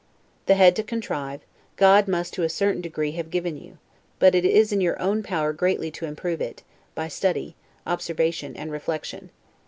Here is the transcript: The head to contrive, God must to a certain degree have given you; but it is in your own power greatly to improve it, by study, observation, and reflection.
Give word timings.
The 0.47 0.55
head 0.55 0.75
to 0.77 0.83
contrive, 0.83 1.41
God 1.75 2.07
must 2.07 2.33
to 2.33 2.41
a 2.41 2.49
certain 2.49 2.81
degree 2.81 3.11
have 3.11 3.29
given 3.29 3.55
you; 3.55 3.77
but 4.17 4.33
it 4.33 4.43
is 4.45 4.71
in 4.73 4.81
your 4.81 4.99
own 4.99 5.21
power 5.21 5.53
greatly 5.53 5.91
to 5.91 6.07
improve 6.07 6.41
it, 6.41 6.63
by 6.95 7.07
study, 7.07 7.55
observation, 7.85 8.55
and 8.55 8.71
reflection. 8.71 9.29